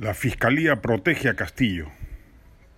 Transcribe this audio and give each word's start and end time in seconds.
La 0.00 0.14
Fiscalía 0.14 0.76
protege 0.76 1.28
a 1.28 1.34
Castillo. 1.34 1.88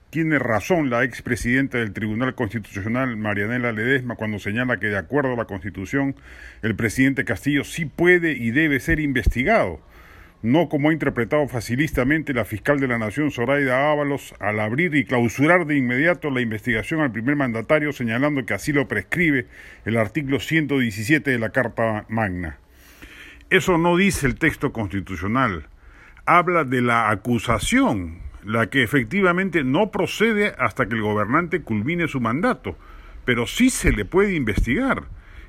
Tiene 0.08 0.38
razón 0.38 0.88
la 0.88 1.04
expresidenta 1.04 1.76
del 1.76 1.92
Tribunal 1.92 2.34
Constitucional, 2.34 3.18
Marianela 3.18 3.72
Ledesma, 3.72 4.16
cuando 4.16 4.38
señala 4.38 4.80
que 4.80 4.86
de 4.86 4.96
acuerdo 4.96 5.34
a 5.34 5.36
la 5.36 5.44
Constitución, 5.44 6.16
el 6.62 6.74
presidente 6.76 7.26
Castillo 7.26 7.64
sí 7.64 7.84
puede 7.84 8.32
y 8.32 8.52
debe 8.52 8.80
ser 8.80 9.00
investigado, 9.00 9.82
no 10.40 10.70
como 10.70 10.88
ha 10.88 10.94
interpretado 10.94 11.46
facilistamente 11.46 12.32
la 12.32 12.46
fiscal 12.46 12.80
de 12.80 12.88
la 12.88 12.96
Nación, 12.96 13.30
Zoraida 13.30 13.92
Ábalos, 13.92 14.34
al 14.40 14.58
abrir 14.58 14.94
y 14.94 15.04
clausurar 15.04 15.66
de 15.66 15.76
inmediato 15.76 16.30
la 16.30 16.40
investigación 16.40 17.02
al 17.02 17.12
primer 17.12 17.36
mandatario, 17.36 17.92
señalando 17.92 18.46
que 18.46 18.54
así 18.54 18.72
lo 18.72 18.88
prescribe 18.88 19.46
el 19.84 19.98
artículo 19.98 20.40
117 20.40 21.30
de 21.30 21.38
la 21.38 21.50
Carta 21.50 22.06
Magna. 22.08 22.56
Eso 23.50 23.76
no 23.76 23.98
dice 23.98 24.26
el 24.26 24.36
texto 24.36 24.72
constitucional 24.72 25.66
habla 26.26 26.64
de 26.64 26.82
la 26.82 27.10
acusación, 27.10 28.18
la 28.44 28.68
que 28.70 28.82
efectivamente 28.82 29.64
no 29.64 29.90
procede 29.90 30.54
hasta 30.58 30.86
que 30.86 30.94
el 30.94 31.02
gobernante 31.02 31.62
culmine 31.62 32.08
su 32.08 32.20
mandato, 32.20 32.76
pero 33.24 33.46
sí 33.46 33.70
se 33.70 33.92
le 33.92 34.04
puede 34.04 34.34
investigar. 34.34 35.04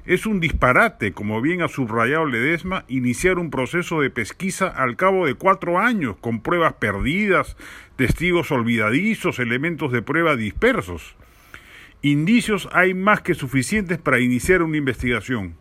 Es 0.06 0.26
un 0.26 0.40
disparate, 0.40 1.14
como 1.14 1.42
bien 1.42 1.62
ha 1.62 1.68
subrayado 1.68 2.26
Ledesma, 2.26 2.86
iniciar 2.88 3.38
un 3.38 3.52
proceso 3.52 4.02
de 4.02 4.10
pesquisa 4.10 4.68
al 4.68 4.96
cabo 4.96 5.28
de 5.28 5.36
cuatro 5.36 5.80
años, 5.80 6.16
con 6.20 6.42
pruebas 6.42 6.74
perdidas, 6.74 7.56
testigos 7.98 8.52
olvidadizos, 8.52 9.38
elementos 9.38 9.92
de 9.92 10.02
prueba 10.02 10.36
dispersos. 10.36 11.16
Indicios 12.02 12.68
hay 12.74 12.96
más 12.96 13.22
que 13.22 13.36
suficientes 13.36 14.00
para 14.00 14.20
iniciar 14.20 14.64
una 14.64 14.78
investigación 14.78 15.56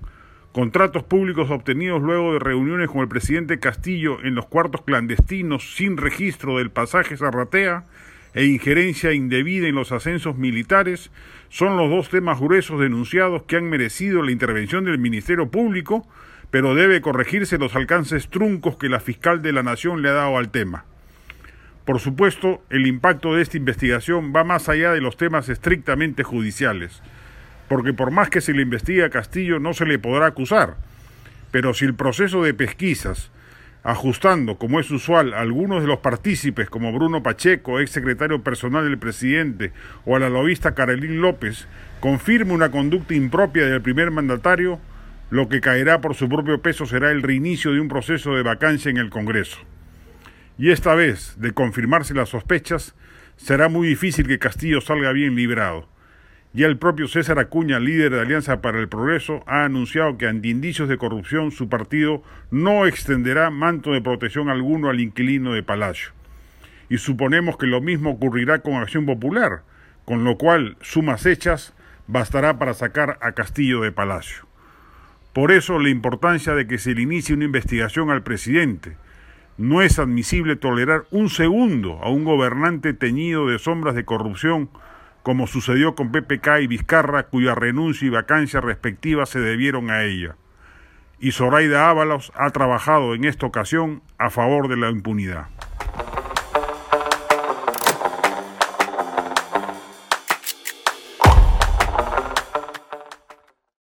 contratos 0.52 1.04
públicos 1.04 1.50
obtenidos 1.50 2.02
luego 2.02 2.32
de 2.32 2.40
reuniones 2.40 2.90
con 2.90 3.02
el 3.02 3.08
presidente 3.08 3.60
Castillo 3.60 4.18
en 4.22 4.34
los 4.34 4.46
cuartos 4.46 4.82
clandestinos 4.82 5.76
sin 5.76 5.96
registro 5.96 6.58
del 6.58 6.70
pasaje 6.70 7.16
Zarratea 7.16 7.84
e 8.34 8.44
injerencia 8.44 9.12
indebida 9.12 9.68
en 9.68 9.74
los 9.74 9.92
ascensos 9.92 10.36
militares 10.36 11.10
son 11.48 11.76
los 11.76 11.88
dos 11.90 12.08
temas 12.10 12.40
gruesos 12.40 12.80
denunciados 12.80 13.44
que 13.44 13.56
han 13.56 13.68
merecido 13.68 14.22
la 14.22 14.32
intervención 14.32 14.84
del 14.84 14.98
Ministerio 14.98 15.50
Público, 15.50 16.06
pero 16.50 16.74
debe 16.74 17.00
corregirse 17.00 17.58
los 17.58 17.74
alcances 17.76 18.28
truncos 18.28 18.76
que 18.76 18.88
la 18.88 19.00
fiscal 19.00 19.42
de 19.42 19.52
la 19.52 19.62
Nación 19.62 20.02
le 20.02 20.08
ha 20.08 20.14
dado 20.14 20.36
al 20.36 20.50
tema. 20.50 20.84
Por 21.84 21.98
supuesto, 21.98 22.62
el 22.70 22.86
impacto 22.86 23.34
de 23.34 23.42
esta 23.42 23.56
investigación 23.56 24.32
va 24.34 24.44
más 24.44 24.68
allá 24.68 24.92
de 24.92 25.00
los 25.00 25.16
temas 25.16 25.48
estrictamente 25.48 26.22
judiciales 26.22 27.02
porque 27.70 27.92
por 27.92 28.10
más 28.10 28.28
que 28.30 28.40
se 28.40 28.52
le 28.52 28.62
investigue 28.62 29.04
a 29.04 29.10
Castillo 29.10 29.60
no 29.60 29.74
se 29.74 29.86
le 29.86 30.00
podrá 30.00 30.26
acusar. 30.26 30.74
Pero 31.52 31.72
si 31.72 31.84
el 31.84 31.94
proceso 31.94 32.42
de 32.42 32.52
pesquisas, 32.52 33.30
ajustando, 33.84 34.58
como 34.58 34.80
es 34.80 34.90
usual, 34.90 35.34
a 35.34 35.38
algunos 35.38 35.80
de 35.80 35.86
los 35.86 36.00
partícipes, 36.00 36.68
como 36.68 36.92
Bruno 36.92 37.22
Pacheco, 37.22 37.78
ex 37.78 37.92
secretario 37.92 38.42
personal 38.42 38.82
del 38.82 38.98
presidente, 38.98 39.70
o 40.04 40.16
a 40.16 40.18
la 40.18 40.28
lobista 40.28 40.74
Carolín 40.74 41.20
López, 41.20 41.68
confirma 42.00 42.54
una 42.54 42.72
conducta 42.72 43.14
impropia 43.14 43.66
del 43.66 43.80
primer 43.80 44.10
mandatario, 44.10 44.80
lo 45.30 45.48
que 45.48 45.60
caerá 45.60 46.00
por 46.00 46.16
su 46.16 46.28
propio 46.28 46.60
peso 46.60 46.86
será 46.86 47.12
el 47.12 47.22
reinicio 47.22 47.72
de 47.72 47.78
un 47.78 47.86
proceso 47.86 48.34
de 48.34 48.42
vacancia 48.42 48.90
en 48.90 48.96
el 48.96 49.10
Congreso. 49.10 49.58
Y 50.58 50.72
esta 50.72 50.96
vez, 50.96 51.36
de 51.38 51.52
confirmarse 51.52 52.14
las 52.14 52.30
sospechas, 52.30 52.96
será 53.36 53.68
muy 53.68 53.86
difícil 53.86 54.26
que 54.26 54.40
Castillo 54.40 54.80
salga 54.80 55.12
bien 55.12 55.36
librado. 55.36 55.88
Ya 56.52 56.66
el 56.66 56.78
propio 56.78 57.06
César 57.06 57.38
Acuña, 57.38 57.78
líder 57.78 58.10
de 58.10 58.20
Alianza 58.22 58.60
para 58.60 58.80
el 58.80 58.88
Progreso, 58.88 59.44
ha 59.46 59.64
anunciado 59.64 60.18
que 60.18 60.26
ante 60.26 60.48
indicios 60.48 60.88
de 60.88 60.98
corrupción 60.98 61.52
su 61.52 61.68
partido 61.68 62.24
no 62.50 62.86
extenderá 62.86 63.50
manto 63.50 63.92
de 63.92 64.00
protección 64.00 64.48
alguno 64.48 64.90
al 64.90 64.98
inquilino 64.98 65.52
de 65.52 65.62
Palacio. 65.62 66.10
Y 66.88 66.98
suponemos 66.98 67.56
que 67.56 67.68
lo 67.68 67.80
mismo 67.80 68.10
ocurrirá 68.10 68.62
con 68.62 68.74
Acción 68.74 69.06
Popular, 69.06 69.62
con 70.04 70.24
lo 70.24 70.38
cual 70.38 70.76
sumas 70.80 71.24
hechas 71.24 71.72
bastará 72.08 72.58
para 72.58 72.74
sacar 72.74 73.18
a 73.20 73.30
Castillo 73.30 73.80
de 73.82 73.92
Palacio. 73.92 74.44
Por 75.32 75.52
eso 75.52 75.78
la 75.78 75.90
importancia 75.90 76.54
de 76.54 76.66
que 76.66 76.78
se 76.78 76.94
le 76.96 77.02
inicie 77.02 77.36
una 77.36 77.44
investigación 77.44 78.10
al 78.10 78.24
presidente. 78.24 78.96
No 79.56 79.82
es 79.82 80.00
admisible 80.00 80.56
tolerar 80.56 81.04
un 81.12 81.28
segundo 81.28 82.00
a 82.02 82.10
un 82.10 82.24
gobernante 82.24 82.92
teñido 82.92 83.46
de 83.46 83.60
sombras 83.60 83.94
de 83.94 84.04
corrupción 84.04 84.68
como 85.22 85.46
sucedió 85.46 85.94
con 85.94 86.12
PPK 86.12 86.60
y 86.62 86.66
Vizcarra, 86.66 87.24
cuya 87.24 87.54
renuncia 87.54 88.06
y 88.06 88.10
vacancia 88.10 88.60
respectiva 88.60 89.26
se 89.26 89.40
debieron 89.40 89.90
a 89.90 90.04
ella. 90.04 90.36
Y 91.18 91.32
Zoraida 91.32 91.90
Ábalos 91.90 92.32
ha 92.34 92.50
trabajado 92.50 93.14
en 93.14 93.24
esta 93.24 93.46
ocasión 93.46 94.02
a 94.18 94.30
favor 94.30 94.68
de 94.68 94.76
la 94.76 94.90
impunidad. 94.90 95.48